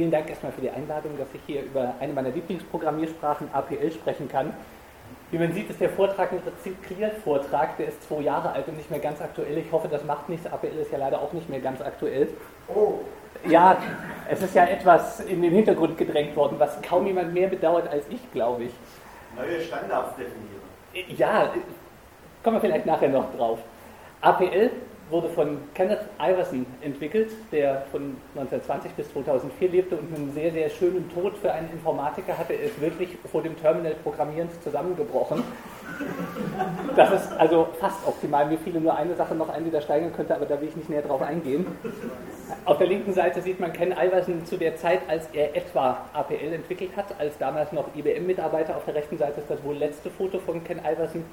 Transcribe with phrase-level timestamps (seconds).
[0.00, 4.30] Vielen Dank erstmal für die Einladung, dass ich hier über eine meiner Lieblingsprogrammiersprachen APL sprechen
[4.30, 4.54] kann.
[5.30, 8.90] Wie man sieht, ist der Vortrag ein Rezykliervortrag, der ist zwei Jahre alt und nicht
[8.90, 9.58] mehr ganz aktuell.
[9.58, 10.46] Ich hoffe, das macht nichts.
[10.46, 12.28] APL ist ja leider auch nicht mehr ganz aktuell.
[12.74, 13.00] Oh.
[13.46, 13.76] Ja,
[14.30, 18.06] es ist ja etwas in den Hintergrund gedrängt worden, was kaum jemand mehr bedauert als
[18.08, 18.72] ich, glaube ich.
[19.36, 21.14] Neue Standards definieren.
[21.18, 21.52] Ja,
[22.42, 23.58] kommen wir vielleicht nachher noch drauf.
[24.22, 24.70] APL
[25.10, 30.70] wurde von Kenneth Iverson entwickelt, der von 1920 bis 2004 lebte und einen sehr, sehr
[30.70, 32.54] schönen Tod für einen Informatiker hatte.
[32.54, 35.42] Er ist wirklich vor dem Terminal programmierend zusammengebrochen.
[36.96, 38.46] Das ist also fast optimal.
[38.46, 40.76] Mir fiel nur eine Sache noch ein, die da steigern könnte, aber da will ich
[40.76, 41.66] nicht näher drauf eingehen.
[42.64, 46.52] Auf der linken Seite sieht man Ken Iverson zu der Zeit, als er etwa APL
[46.52, 48.76] entwickelt hat, als damals noch IBM-Mitarbeiter.
[48.76, 51.24] Auf der rechten Seite ist das wohl letzte Foto von Ken Iverson,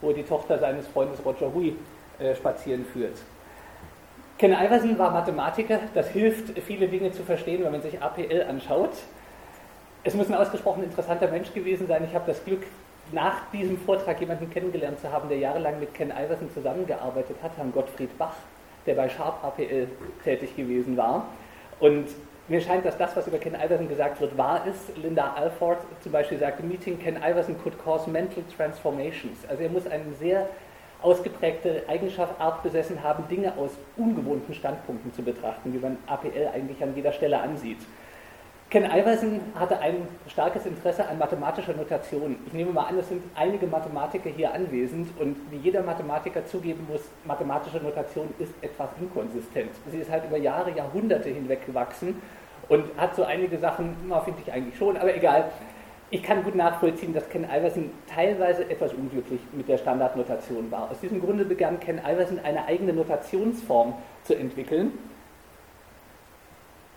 [0.00, 1.76] wo die Tochter seines Freundes Roger Hui
[2.18, 3.18] äh, spazieren führt.
[4.38, 8.90] Ken Iverson war Mathematiker, das hilft, viele Dinge zu verstehen, wenn man sich APL anschaut.
[10.04, 12.04] Es muss ein ausgesprochen interessanter Mensch gewesen sein.
[12.06, 12.62] Ich habe das Glück,
[13.12, 17.72] nach diesem Vortrag jemanden kennengelernt zu haben, der jahrelang mit Ken Iverson zusammengearbeitet hat, Herrn
[17.72, 18.34] Gottfried Bach,
[18.84, 19.88] der bei Sharp APL
[20.24, 21.28] tätig gewesen war.
[21.78, 22.08] Und
[22.48, 24.96] mir scheint, dass das, was über Ken Iverson gesagt wird, wahr ist.
[24.96, 29.38] Linda Alford zum Beispiel sagte, Meeting Ken Iverson could cause mental transformations.
[29.48, 30.48] Also er muss einen sehr
[31.06, 36.82] ausgeprägte Eigenschaft, Art besessen haben, Dinge aus ungewohnten Standpunkten zu betrachten, wie man APL eigentlich
[36.82, 37.78] an jeder Stelle ansieht.
[38.70, 42.34] Ken Iverson hatte ein starkes Interesse an mathematischer Notation.
[42.48, 46.84] Ich nehme mal an, es sind einige Mathematiker hier anwesend und wie jeder Mathematiker zugeben
[46.90, 49.70] muss, mathematische Notation ist etwas inkonsistent.
[49.88, 52.20] Sie ist halt über Jahre, Jahrhunderte hinweg gewachsen
[52.68, 55.52] und hat so einige Sachen, finde ich eigentlich schon, aber egal,
[56.10, 60.90] ich kann gut nachvollziehen, dass Ken Iverson teilweise etwas unglücklich mit der Standardnotation war.
[60.90, 64.92] Aus diesem Grunde begann Ken Iverson eine eigene Notationsform zu entwickeln,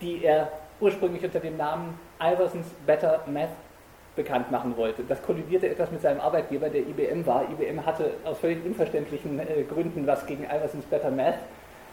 [0.00, 3.50] die er ursprünglich unter dem Namen Iversons Better Math
[4.16, 5.02] bekannt machen wollte.
[5.02, 7.44] Das kollidierte etwas mit seinem Arbeitgeber, der IBM war.
[7.50, 11.38] IBM hatte aus völlig unverständlichen äh, Gründen was gegen Iversons Better Math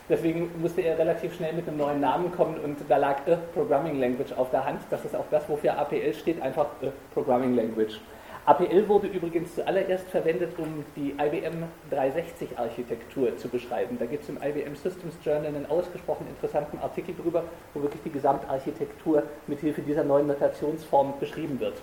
[0.10, 4.00] Deswegen musste er relativ schnell mit einem neuen Namen kommen und da lag A Programming
[4.00, 4.80] Language auf der Hand.
[4.90, 8.00] Das ist auch das, wofür APL steht, einfach A Programming Language.
[8.46, 13.98] APL wurde übrigens zuallererst verwendet, um die IBM 360-Architektur zu beschreiben.
[14.00, 17.44] Da gibt es im IBM Systems Journal einen ausgesprochen interessanten Artikel drüber,
[17.74, 21.82] wo wirklich die Gesamtarchitektur mithilfe dieser neuen Notationsform beschrieben wird.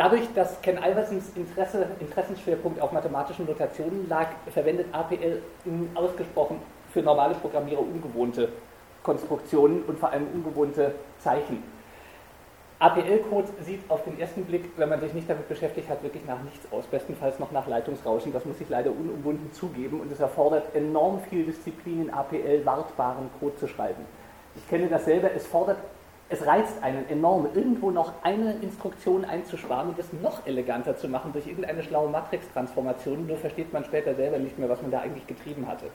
[0.00, 5.42] Dadurch, dass Ken Iversons Interesse, Interessensschwerpunkt auf mathematischen Notationen lag, verwendet APL
[5.94, 6.56] ausgesprochen
[6.90, 8.48] für normale Programmierer ungewohnte
[9.02, 11.62] Konstruktionen und vor allem ungewohnte Zeichen.
[12.78, 16.42] APL-Code sieht auf den ersten Blick, wenn man sich nicht damit beschäftigt hat, wirklich nach
[16.44, 16.86] nichts aus.
[16.86, 18.32] Bestenfalls noch nach Leitungsrauschen.
[18.32, 20.00] Das muss ich leider unumwunden zugeben.
[20.00, 24.06] Und es erfordert enorm viel Disziplin, in APL wartbaren Code zu schreiben.
[24.56, 25.28] Ich kenne das selber.
[25.36, 25.76] Es fordert
[26.30, 31.32] es reizt einen enorm, irgendwo noch eine Instruktion einzusparen und das noch eleganter zu machen
[31.32, 35.26] durch irgendeine schlaue Matrix-Transformation, nur versteht man später selber nicht mehr, was man da eigentlich
[35.26, 35.86] getrieben hatte.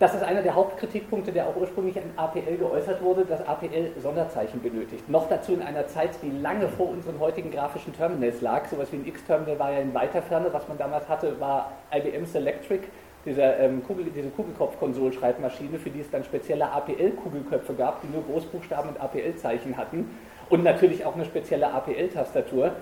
[0.00, 4.60] Das ist einer der Hauptkritikpunkte, der auch ursprünglich in APL geäußert wurde, dass APL Sonderzeichen
[4.60, 5.08] benötigt.
[5.08, 8.66] Noch dazu in einer Zeit, die lange vor unseren heutigen grafischen Terminals lag.
[8.66, 10.52] Sowas wie ein X-Terminal war ja in weiter Ferne.
[10.52, 12.82] Was man damals hatte, war IBM's Electric
[13.24, 18.90] dieser, ähm, Kugel, diese Kugelkopf-Konsolschreibmaschine, für die es dann spezielle APL-Kugelköpfe gab, die nur Großbuchstaben
[18.90, 20.10] und APL-Zeichen hatten
[20.48, 22.72] und natürlich auch eine spezielle APL-Tastatur.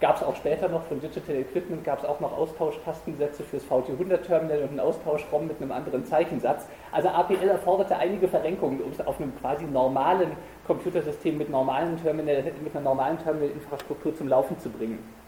[0.00, 4.62] Gab es auch später noch von Digital Equipment, gab es auch noch Austauschtastensätze fürs VT100-Terminal
[4.62, 6.66] und einen Austauschraum mit einem anderen Zeichensatz.
[6.90, 10.32] Also APL erforderte einige Verrenkungen, um es auf einem quasi normalen
[10.66, 15.19] Computersystem mit, normalen Terminal, mit einer normalen Terminalinfrastruktur zum Laufen zu bringen.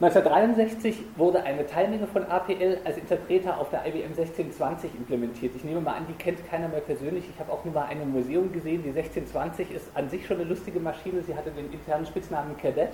[0.00, 5.54] 1963 wurde eine Teilmenge von APL als Interpreter auf der IBM 1620 implementiert.
[5.54, 7.24] Ich nehme mal an, die kennt keiner mehr persönlich.
[7.32, 8.82] Ich habe auch nur mal eine Museum gesehen.
[8.82, 11.22] Die 1620 ist an sich schon eine lustige Maschine.
[11.22, 12.90] Sie hatte den internen Spitznamen Cadet.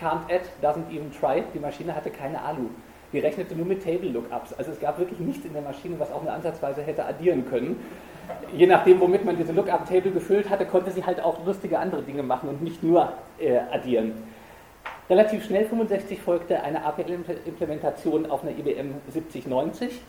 [0.00, 1.42] Can't add, doesn't even try.
[1.52, 2.68] Die Maschine hatte keine Alu.
[3.12, 4.52] Die rechnete nur mit Table Lookups.
[4.52, 7.80] Also es gab wirklich nichts in der Maschine, was auch nur ansatzweise hätte addieren können.
[8.52, 12.22] Je nachdem, womit man diese Lookup-Table gefüllt hatte, konnte sie halt auch lustige andere Dinge
[12.22, 14.12] machen und nicht nur äh, addieren.
[15.10, 20.02] Relativ schnell 65 folgte eine APL-Implementation auf einer IBM 7090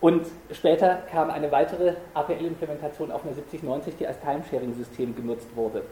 [0.00, 5.82] und später kam eine weitere APL-Implementation auf einer 7090, die als Timesharing-System genutzt wurde.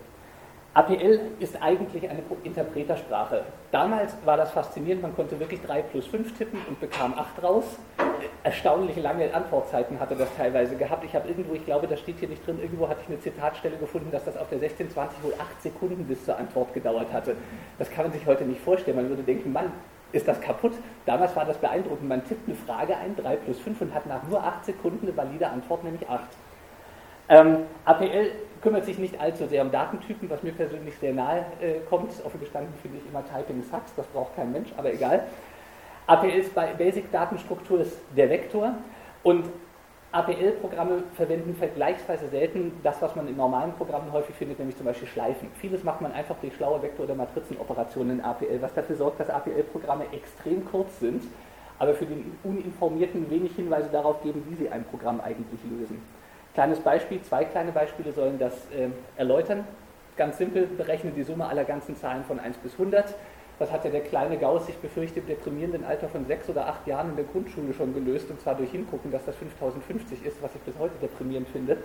[0.77, 3.45] APL ist eigentlich eine Interpretersprache.
[3.73, 7.65] Damals war das faszinierend, man konnte wirklich 3 plus 5 tippen und bekam 8 raus.
[8.43, 11.03] Erstaunlich lange Antwortzeiten hatte das teilweise gehabt.
[11.07, 13.79] Ich habe irgendwo, ich glaube, das steht hier nicht drin, irgendwo hatte ich eine Zitatstelle
[13.79, 17.37] gefunden, dass das auf der 1620 wohl 8 Sekunden bis zur Antwort gedauert hatte.
[17.79, 18.99] Das kann man sich heute nicht vorstellen.
[18.99, 19.73] Man würde denken, Mann,
[20.13, 20.73] ist das kaputt?
[21.07, 22.07] Damals war das beeindruckend.
[22.07, 25.17] Man tippt eine Frage ein, 3 plus 5 und hat nach nur 8 Sekunden eine
[25.17, 26.21] valide Antwort, nämlich 8.
[27.31, 27.57] Ähm,
[27.87, 28.31] APL
[28.67, 32.11] kümmert sich nicht allzu sehr um Datentypen, was mir persönlich sehr nahe äh, kommt.
[32.25, 35.23] Offen gestanden finde ich immer Typing sucks, das braucht kein Mensch, aber egal.
[36.09, 38.75] APLs Basic-Datenstruktur ist der Vektor
[39.23, 39.45] und
[40.11, 45.07] APL-Programme verwenden vergleichsweise selten das, was man in normalen Programmen häufig findet, nämlich zum Beispiel
[45.07, 45.49] Schleifen.
[45.61, 49.31] Vieles macht man einfach durch schlaue Vektor- oder Matrizenoperationen in APL, was dafür sorgt, dass
[49.31, 51.23] APL-Programme extrem kurz sind,
[51.79, 56.03] aber für den Uninformierten wenig Hinweise darauf geben, wie sie ein Programm eigentlich lösen.
[56.57, 58.89] Kleines Beispiel, zwei kleine Beispiele sollen das äh,
[59.19, 59.67] erläutern.
[60.17, 63.15] Ganz simpel, berechne die Summe aller ganzen Zahlen von 1 bis 100.
[63.59, 66.87] Das hat ja der kleine Gauss, ich befürchte, im deprimierenden Alter von sechs oder acht
[66.87, 70.55] Jahren in der Grundschule schon gelöst, und zwar durch Hingucken, dass das 5050 ist, was
[70.55, 71.77] ich bis heute deprimierend finde.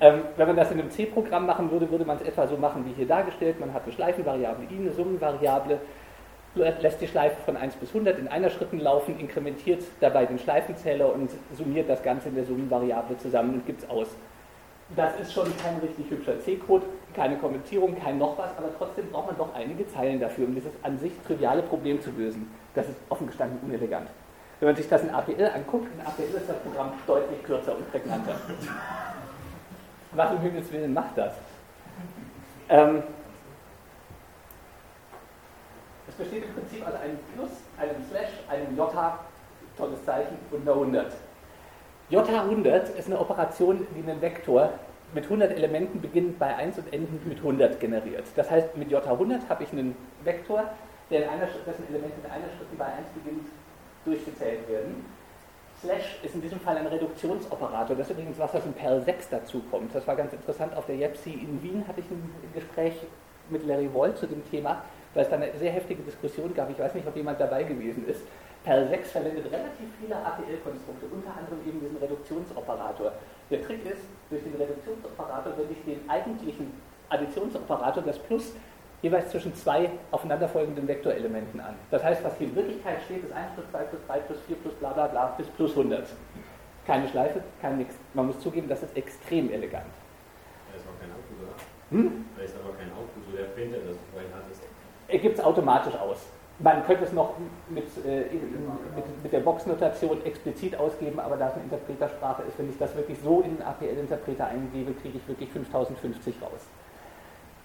[0.00, 2.86] Ähm, wenn man das in einem C-Programm machen würde, würde man es etwa so machen
[2.86, 3.60] wie hier dargestellt.
[3.60, 5.78] Man hat eine Schleifenvariable i, eine Summenvariable,
[6.54, 11.12] lässt die Schleife von 1 bis 100 in einer Schritten laufen, inkrementiert dabei den Schleifenzähler
[11.12, 14.08] und summiert das Ganze in der Summenvariable zusammen und gibt es aus.
[14.96, 19.28] Das ist schon kein richtig hübscher C-Code, keine Kommentierung, kein noch was, aber trotzdem braucht
[19.28, 22.50] man doch einige Zeilen dafür, um dieses an sich triviale Problem zu lösen.
[22.74, 24.08] Das ist offen gestanden unelegant.
[24.58, 27.88] Wenn man sich das in APL anguckt, in APL ist das Programm deutlich kürzer und
[27.90, 28.34] prägnanter.
[30.12, 31.34] Was um Himmels Willen macht das?
[32.68, 33.04] Ähm,
[36.02, 38.92] es besteht im Prinzip aus einem Plus, einem Slash, einem J,
[39.76, 41.12] tolles Zeichen, und einer 100.
[42.10, 44.70] J100 ist eine Operation, die einen Vektor
[45.14, 48.24] mit 100 Elementen beginnend bei 1 und endend mit 100 generiert.
[48.36, 50.64] Das heißt, mit J100 habe ich einen Vektor,
[51.10, 53.46] der in einer, dessen Elemente in einer Schritt bei 1 beginnt
[54.04, 55.04] durchgezählt werden.
[55.80, 57.96] Slash ist in diesem Fall ein Reduktionsoperator.
[57.96, 59.94] Das ist übrigens was, was in Perl 6 dazu kommt.
[59.94, 60.76] Das war ganz interessant.
[60.76, 62.94] Auf der JEPSI in Wien hatte ich ein Gespräch
[63.48, 64.82] mit Larry Wall zu dem Thema,
[65.14, 66.70] weil es da eine sehr heftige Diskussion gab.
[66.70, 68.22] Ich weiß nicht, ob jemand dabei gewesen ist.
[68.64, 73.12] Perl 6 verwendet relativ viele APL-Konstrukte, unter anderem eben diesen Reduktionsoperator.
[73.50, 76.72] Der Trick ist, durch den Reduktionsoperator wende ich den eigentlichen
[77.08, 78.52] Additionsoperator, das Plus,
[79.02, 81.74] jeweils zwischen zwei aufeinanderfolgenden Vektorelementen an.
[81.90, 84.56] Das heißt, was hier in Wirklichkeit steht, ist 1 plus 2 plus 3 plus 4
[84.56, 86.06] plus bla bla bla bis plus 100.
[86.86, 87.94] Keine Schleife, kein nix.
[88.14, 89.86] Man muss zugeben, das ist extrem elegant.
[90.70, 91.54] Da ist auch kein Output, oder?
[91.96, 92.24] Hm?
[92.36, 94.62] Da ist aber kein Output, so der Printer, das du vorhin hattest.
[95.10, 96.26] Er gibt es automatisch aus.
[96.60, 97.34] Man könnte es noch
[97.68, 98.24] mit, äh,
[98.94, 102.94] mit, mit der Box-Notation explizit ausgeben, aber da es eine Interpretersprache ist, wenn ich das
[102.94, 106.68] wirklich so in den APL-Interpreter eingebe, kriege ich wirklich 5050 raus.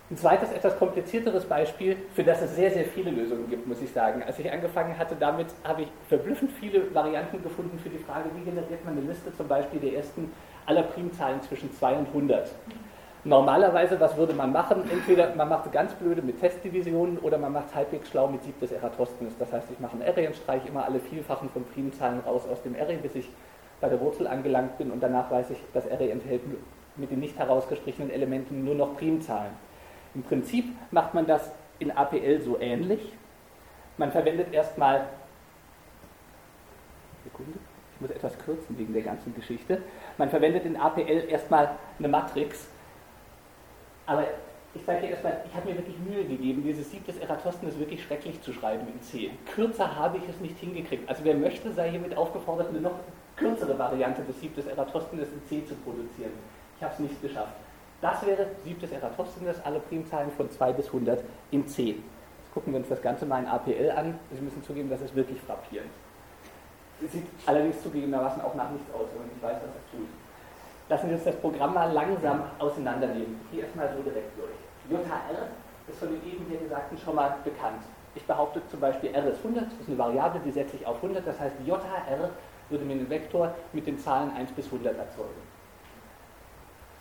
[0.09, 3.91] Ein zweites, etwas komplizierteres Beispiel, für das es sehr, sehr viele Lösungen gibt, muss ich
[3.91, 4.23] sagen.
[4.23, 8.43] Als ich angefangen hatte damit, habe ich verblüffend viele Varianten gefunden für die Frage, wie
[8.43, 10.31] generiert man eine Liste zum Beispiel der ersten
[10.67, 12.51] aller Primzahlen zwischen 2 und 100.
[13.25, 14.83] Normalerweise, was würde man machen?
[14.91, 18.71] Entweder man macht ganz blöde mit Testdivisionen oder man macht halbwegs schlau mit Sieb des
[18.71, 19.33] Eratosthenes.
[19.39, 22.61] Das heißt, ich mache einen Array und streiche immer alle Vielfachen von Primzahlen raus aus
[22.61, 23.27] dem Array, bis ich
[23.81, 26.43] bei der Wurzel angelangt bin und danach weiß ich, das Array enthält
[26.97, 29.53] mit den nicht herausgestrichenen Elementen nur noch Primzahlen.
[30.13, 33.11] Im Prinzip macht man das in APL so ähnlich.
[33.97, 35.07] Man verwendet erstmal
[37.23, 37.57] Sekunde,
[37.95, 39.81] ich muss etwas kürzen wegen der ganzen Geschichte.
[40.19, 42.67] Man verwendet in APL erstmal eine Matrix,
[44.05, 44.25] aber
[44.73, 48.03] ich sage dir erstmal, ich habe mir wirklich Mühe gegeben, dieses Sieb des Eratosthenes wirklich
[48.03, 49.31] schrecklich zu schreiben in C.
[49.53, 51.07] Kürzer habe ich es nicht hingekriegt.
[51.07, 52.99] Also wer möchte, sei hiermit aufgefordert, eine noch
[53.37, 56.31] kürzere Variante des Sieb des Eratosthenes in C zu produzieren.
[56.77, 57.53] Ich habe es nicht geschafft.
[58.01, 61.83] Das wäre Sieb des Eratosthenes, alle Primzahlen von 2 bis 100 in C.
[61.87, 64.19] Jetzt gucken wir uns das Ganze mal in APL an.
[64.31, 65.89] Sie müssen zugeben, das ist wirklich frappierend.
[66.99, 70.07] Sieht allerdings zugegebenermaßen auch nach nichts aus, wenn nicht weiß, was es tut.
[70.87, 73.39] Lassen Sie uns das Programm mal langsam auseinandernehmen.
[73.51, 74.51] Hier erstmal so direkt durch.
[74.89, 75.47] JR
[75.87, 77.81] ist von dem eben hier Gesagten schon mal bekannt.
[78.13, 80.97] Ich behaupte zum Beispiel R ist 100, das ist eine Variable, die setze ich auf
[80.97, 82.29] 100, das heißt JR
[82.69, 85.41] würde mir einen Vektor mit den Zahlen 1 bis 100 erzeugen.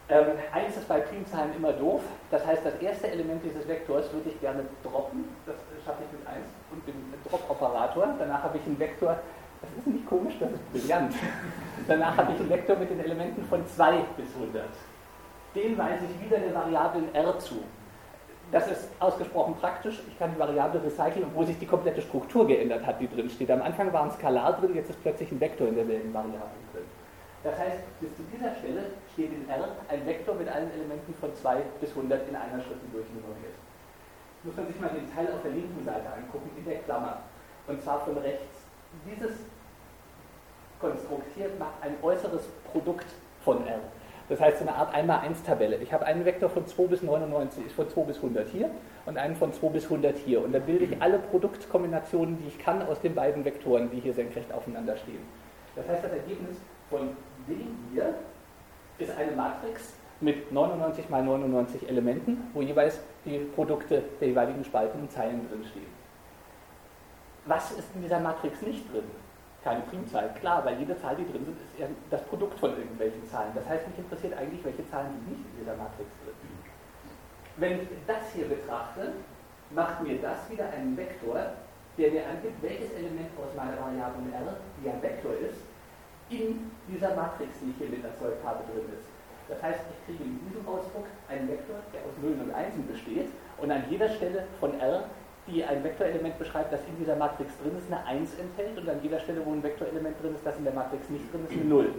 [0.08, 4.30] Ähm, 1 ist bei Primzahlen immer doof, das heißt, das erste Element dieses Vektors würde
[4.30, 6.94] ich gerne droppen, das schaffe ich mit 1 und dem
[7.26, 8.14] Drop-Operator.
[8.18, 9.18] Danach habe ich einen Vektor,
[9.64, 11.14] das ist nicht komisch, das ist brillant.
[11.88, 14.64] Danach habe ich einen Vektor mit den Elementen von 2 bis 100.
[15.54, 17.56] Den weise ich wieder der Variablen r zu.
[18.52, 20.02] Das ist ausgesprochen praktisch.
[20.06, 23.50] Ich kann die Variable recyceln, obwohl sich die komplette Struktur geändert hat, die drin steht.
[23.50, 26.84] Am Anfang war ein Skalar drin, jetzt ist plötzlich ein Vektor in derselben Variable drin.
[27.42, 31.34] Das heißt, bis zu dieser Stelle steht in R ein Vektor mit allen Elementen von
[31.34, 33.56] 2 bis 100 in einer Schritt durchnummeriert.
[34.42, 37.20] Muss man sich mal den Teil auf der linken Seite angucken, in der Klammer.
[37.66, 38.63] Und zwar von rechts.
[39.06, 39.36] Dieses
[40.80, 43.06] Konstrukt hier macht ein äußeres Produkt
[43.44, 43.80] von R.
[44.28, 45.76] Das heißt, so eine Art 1x1-Tabelle.
[45.76, 48.70] Ich habe einen Vektor von 2 bis 99, von 2 bis 100 hier
[49.04, 50.42] und einen von 2 bis 100 hier.
[50.42, 54.14] Und da bilde ich alle Produktkombinationen, die ich kann, aus den beiden Vektoren, die hier
[54.14, 55.20] senkrecht aufeinander stehen.
[55.76, 56.56] Das heißt, das Ergebnis
[56.88, 57.10] von
[57.46, 58.14] dem hier
[58.98, 65.00] ist eine Matrix mit 99 mal 99 Elementen, wo jeweils die Produkte der jeweiligen Spalten
[65.00, 66.03] und Zeilen drinstehen.
[67.46, 69.04] Was ist in dieser Matrix nicht drin?
[69.62, 73.24] Keine Primzahl, klar, weil jede Zahl, die drin sind, ist ja das Produkt von irgendwelchen
[73.28, 73.52] Zahlen.
[73.54, 76.34] Das heißt, mich interessiert eigentlich, welche Zahlen sind nicht in dieser Matrix drin.
[77.56, 79.12] Wenn ich das hier betrachte,
[79.70, 81.54] macht mir das wieder einen Vektor,
[81.96, 85.60] der mir angibt, welches Element aus meiner Variable R, die ein Vektor ist,
[86.30, 89.08] in dieser Matrix, die ich hier mit erzeugt habe, drin ist.
[89.48, 93.28] Das heißt, ich kriege in diesem Ausdruck einen Vektor, der aus Nullen und Einsen besteht
[93.58, 95.04] und an jeder Stelle von R,
[95.46, 98.98] die ein Vektorelement beschreibt, das in dieser Matrix drin ist, eine 1 enthält und an
[99.02, 101.64] jeder Stelle, wo ein Vektorelement drin ist, das in der Matrix nicht drin ist, eine
[101.64, 101.94] 0.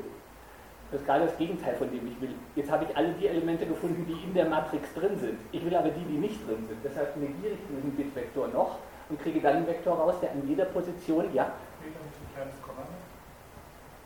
[0.92, 2.36] Das ist gerade das Gegenteil von dem ich will.
[2.56, 5.40] Jetzt habe ich alle die Elemente gefunden, die in der Matrix drin sind.
[5.52, 6.78] Ich will aber die, die nicht drin sind.
[6.84, 8.78] Deshalb negiere ich diesen Bitvektor noch
[9.10, 11.52] und kriege dann einen Vektor raus, der an jeder Position, ja.
[11.82, 12.84] Steht da nicht ein kleines Komma?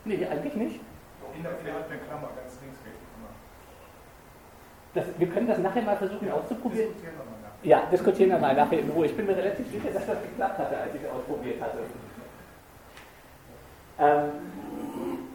[0.06, 0.80] Nee, eigentlich nicht.
[1.36, 3.00] In der Fläche eine Klammer, ganz links geht
[4.94, 6.90] das, wir können das nachher mal versuchen ja, auszuprobieren.
[6.90, 7.39] Diskutieren wir mal.
[7.62, 9.08] Ja, diskutieren wir mal nachher in Ruhe.
[9.08, 11.80] Ich bin mir relativ sicher, dass das geklappt hatte, als ich es ausprobiert hatte.
[14.00, 14.32] Ähm,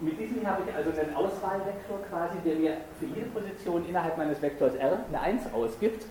[0.01, 4.17] mit diesem hier habe ich also einen Auswahlvektor quasi, der mir für jede Position innerhalb
[4.17, 6.07] meines Vektors R eine 1 ausgibt,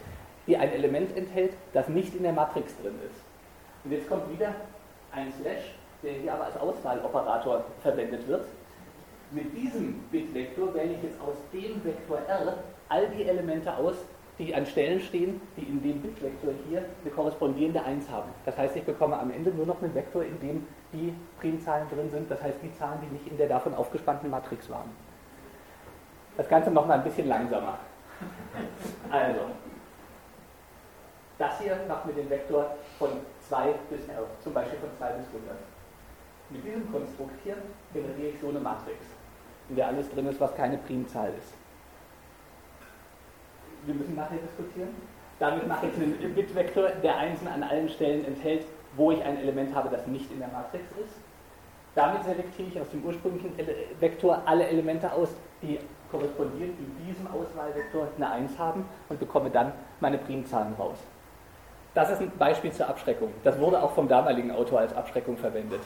[0.46, 3.24] die ein Element enthält, das nicht in der Matrix drin ist.
[3.84, 4.53] Und jetzt kommt wieder
[5.12, 8.46] ein Slash, der hier aber als Auswahloperator verwendet wird.
[9.32, 12.58] Mit diesem Bitvektor wähle ich jetzt aus dem Vektor R
[12.89, 13.96] all die Elemente aus,
[14.40, 18.30] die an Stellen stehen, die in dem Bitvektor hier eine korrespondierende 1 haben.
[18.46, 22.10] Das heißt, ich bekomme am Ende nur noch einen Vektor, in dem die Primzahlen drin
[22.10, 24.90] sind, das heißt die Zahlen, die nicht in der davon aufgespannten Matrix waren.
[26.36, 27.78] Das Ganze nochmal ein bisschen langsamer.
[29.12, 29.42] Also,
[31.38, 33.10] das hier macht mir den Vektor von
[33.48, 35.56] 2 bis R, zum Beispiel von 2 bis 100.
[36.50, 37.58] Mit diesem Konstrukt hier
[37.94, 38.98] generiere ich so eine Matrix,
[39.70, 41.54] in der alles drin ist, was keine Primzahl ist
[43.86, 44.90] wir müssen nachher diskutieren.
[45.40, 49.75] Damit mache ich einen Bitvektor, der Einsen an allen Stellen enthält, wo ich ein Element
[49.75, 51.16] habe, das nicht in der Matrix ist.
[51.96, 53.52] Damit selektiere ich aus dem ursprünglichen
[54.00, 55.30] Vektor alle Elemente aus,
[55.62, 55.80] die
[56.12, 60.98] korrespondierend in diesem Auswahlvektor eine 1 haben und bekomme dann meine Primzahlen raus.
[61.94, 63.32] Das ist ein Beispiel zur Abschreckung.
[63.44, 65.82] Das wurde auch vom damaligen Autor als Abschreckung verwendet.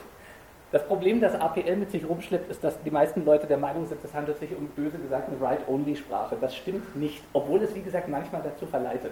[0.71, 4.03] Das Problem, das APL mit sich rumschleppt, ist, dass die meisten Leute der Meinung sind,
[4.03, 6.35] es handelt sich um böse gesagt eine Write-Only-Sprache.
[6.41, 9.11] Das stimmt nicht, obwohl es, wie gesagt, manchmal dazu verleitet.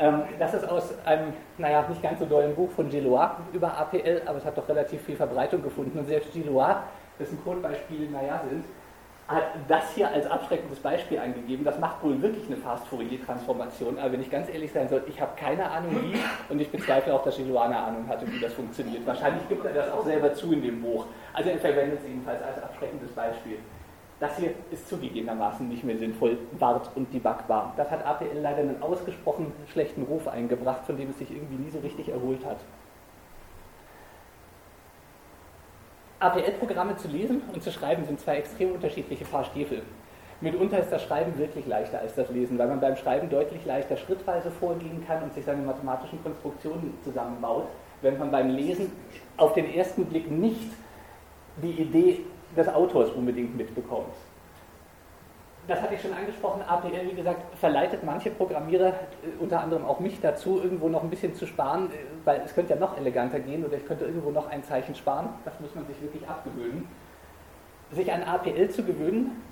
[0.00, 4.22] Ähm, das ist aus einem, naja, nicht ganz so dollen Buch von Gillois über APL,
[4.26, 5.96] aber es hat doch relativ viel Verbreitung gefunden.
[5.96, 6.78] Und selbst Gillois,
[7.20, 8.64] dessen Codebeispiele, naja, sind,
[9.26, 11.64] hat das hier als abschreckendes Beispiel angegeben.
[11.64, 15.32] Das macht wohl wirklich eine Fast-Fourier-Transformation, aber wenn ich ganz ehrlich sein soll, ich habe
[15.36, 16.18] keine Ahnung wie
[16.52, 19.06] und ich bezweifle auch, dass eine Ahnung hatte, wie das funktioniert.
[19.06, 21.06] Wahrscheinlich gibt er das auch selber zu in dem Buch.
[21.32, 23.58] Also er verwendet es jedenfalls als abschreckendes Beispiel.
[24.20, 27.72] Das hier ist zugegebenermaßen nicht mehr sinnvoll, wart und debuggbar.
[27.76, 31.70] Das hat APL leider einen ausgesprochen schlechten Ruf eingebracht, von dem es sich irgendwie nie
[31.70, 32.58] so richtig erholt hat.
[36.24, 39.82] APL-Programme zu lesen und zu schreiben sind zwei extrem unterschiedliche Paar Stiefel.
[40.40, 43.96] Mitunter ist das Schreiben wirklich leichter als das Lesen, weil man beim Schreiben deutlich leichter
[43.96, 47.66] schrittweise vorgehen kann und sich seine mathematischen Konstruktionen zusammenbaut,
[48.02, 48.90] wenn man beim Lesen
[49.36, 50.72] auf den ersten Blick nicht
[51.62, 52.20] die Idee
[52.56, 54.14] des Autors unbedingt mitbekommt
[55.66, 58.92] das hatte ich schon angesprochen, APL, wie gesagt, verleitet manche Programmierer, äh,
[59.40, 62.74] unter anderem auch mich dazu, irgendwo noch ein bisschen zu sparen, äh, weil es könnte
[62.74, 65.30] ja noch eleganter gehen oder ich könnte irgendwo noch ein Zeichen sparen.
[65.44, 66.86] Das muss man sich wirklich abgewöhnen.
[67.92, 69.42] Sich an APL zu gewöhnen,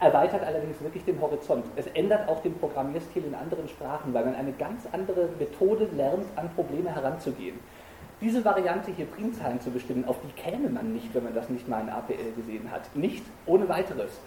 [0.00, 1.64] erweitert allerdings wirklich den Horizont.
[1.74, 6.26] Es ändert auch den Programmierstil in anderen Sprachen, weil man eine ganz andere Methode lernt,
[6.36, 7.58] an Probleme heranzugehen.
[8.20, 11.68] Diese Variante hier Primzahlen zu bestimmen, auf die käme man nicht, wenn man das nicht
[11.68, 12.94] mal in APL gesehen hat.
[12.94, 14.20] Nicht ohne weiteres.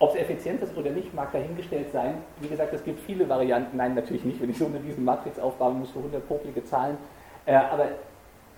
[0.00, 2.22] Ob es effizient ist oder nicht, mag dahingestellt sein.
[2.40, 3.76] Wie gesagt, es gibt viele Varianten.
[3.76, 6.96] Nein, natürlich nicht, wenn ich so eine riesen Matrix aufbauen muss für 100 popelige Zahlen.
[7.46, 7.88] Äh, aber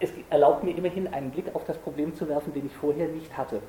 [0.01, 3.37] es erlaubt mir immerhin einen Blick auf das Problem zu werfen, den ich vorher nicht
[3.37, 3.63] hatte.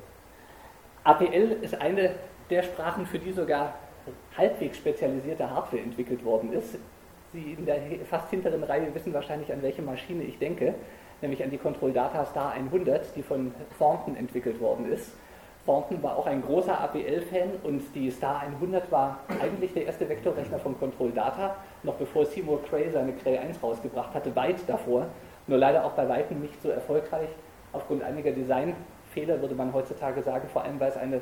[1.04, 2.14] APL ist eine
[2.50, 3.74] der Sprachen, für die sogar
[4.36, 6.78] halbwegs spezialisierte Hardware entwickelt worden ist.
[7.32, 10.74] Sie in der fast hinteren Reihe wissen wahrscheinlich, an welche Maschine ich denke,
[11.22, 15.12] nämlich an die Control Data Star 100, die von Thornton entwickelt worden ist.
[15.64, 20.58] Thornton war auch ein großer APL-Fan und die Star 100 war eigentlich der erste Vektorrechner
[20.58, 21.54] von Control Data,
[21.84, 25.06] noch bevor Seymour Cray seine Cray 1 rausgebracht hatte, weit davor,
[25.46, 27.28] nur leider auch bei weitem nicht so erfolgreich.
[27.72, 31.20] Aufgrund einiger Designfehler würde man heutzutage sagen, vor allem weil es eine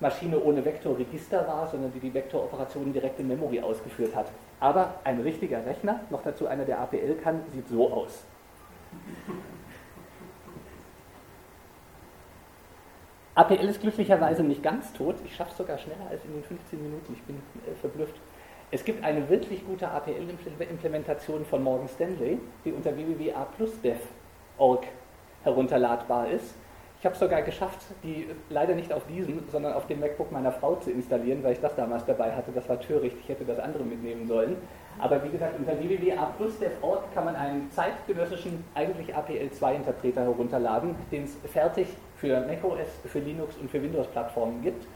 [0.00, 4.26] Maschine ohne Vektorregister war, sondern die die Vektoroperationen direkt in Memory ausgeführt hat.
[4.60, 8.24] Aber ein richtiger Rechner, noch dazu einer, der APL kann, sieht so aus.
[13.38, 15.14] APL ist glücklicherweise nicht ganz tot.
[15.24, 17.12] Ich schaffe es sogar schneller als in den 15 Minuten.
[17.12, 18.16] Ich bin äh, verblüfft.
[18.72, 24.86] Es gibt eine wirklich gute APL-Implementation von Morgan Stanley, die unter www.aplusdev.org
[25.44, 26.52] herunterladbar ist.
[26.98, 30.50] Ich habe es sogar geschafft, die leider nicht auf diesem, sondern auf dem MacBook meiner
[30.50, 32.50] Frau zu installieren, weil ich das damals dabei hatte.
[32.52, 34.56] Das war töricht, ich hätte das andere mitnehmen sollen.
[34.98, 41.88] Aber wie gesagt, unter www.aplusdev.org kann man einen zeitgenössischen, eigentlich APL2-Interpreter herunterladen, den es fertig
[42.16, 44.86] für macOS, für Linux und für Windows-Plattformen gibt.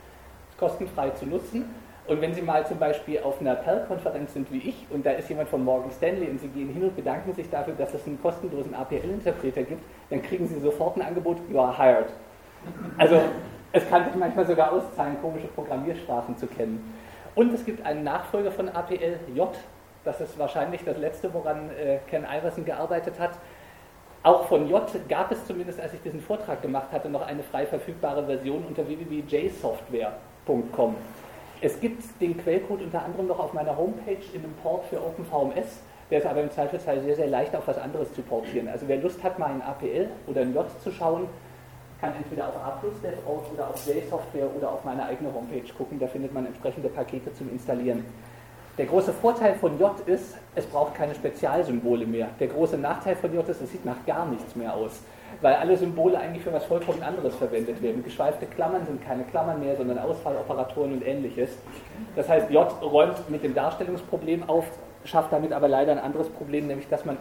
[0.57, 1.65] Kostenfrei zu nutzen.
[2.05, 5.29] Und wenn Sie mal zum Beispiel auf einer Perl-Konferenz sind wie ich und da ist
[5.29, 8.21] jemand von Morgan Stanley und Sie gehen hin und bedanken sich dafür, dass es einen
[8.21, 12.07] kostenlosen APL-Interpreter gibt, dann kriegen Sie sofort ein Angebot, you are hired.
[12.97, 13.21] Also
[13.71, 16.93] es kann sich manchmal sogar auszahlen, komische Programmiersprachen zu kennen.
[17.35, 19.49] Und es gibt einen Nachfolger von APL, J.
[20.05, 23.31] Das ist wahrscheinlich das letzte, woran äh, Ken Iverson gearbeitet hat.
[24.23, 27.65] Auch von J gab es zumindest, als ich diesen Vortrag gemacht hatte, noch eine frei
[27.65, 30.95] verfügbare Version unter www.jsoftware.com.
[31.61, 35.79] Es gibt den Quellcode unter anderem noch auf meiner Homepage in einem Port für OpenVMS.
[36.11, 38.67] Der ist aber im Zweifelsfall sehr, sehr leicht auf was anderes zu portieren.
[38.67, 41.27] Also wer Lust hat, mal in APL oder in J zu schauen,
[41.99, 45.99] kann entweder auf A+Dev oder auf JSoftware oder auf meine eigene Homepage gucken.
[45.99, 48.05] Da findet man entsprechende Pakete zum Installieren.
[48.77, 52.29] Der große Vorteil von J ist, es braucht keine Spezialsymbole mehr.
[52.39, 55.01] Der große Nachteil von J ist, es sieht nach gar nichts mehr aus
[55.41, 58.03] weil alle Symbole eigentlich für was vollkommen anderes verwendet werden.
[58.03, 61.49] Geschweifte Klammern sind keine Klammern mehr, sondern Ausfalloperatoren und ähnliches.
[62.15, 64.65] Das heißt, J räumt mit dem Darstellungsproblem auf,
[65.05, 67.17] schafft damit aber leider ein anderes Problem, nämlich dass man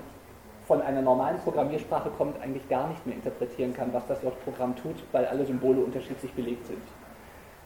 [0.66, 4.94] von einer normalen Programmiersprache kommt, eigentlich gar nicht mehr interpretieren kann, was das J-Programm tut,
[5.10, 6.80] weil alle Symbole unterschiedlich belegt sind.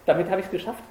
[0.06, 0.82] Damit habe ich es geschafft,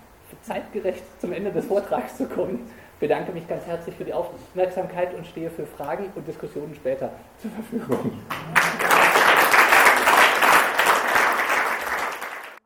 [0.44, 2.70] zeitgerecht zum Ende des Vortrags zu kommen.
[2.96, 7.12] Ich bedanke mich ganz herzlich für die Aufmerksamkeit und stehe für Fragen und Diskussionen später
[7.42, 8.14] zur Verfügung.